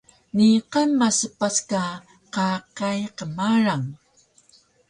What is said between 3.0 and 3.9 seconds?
kmarang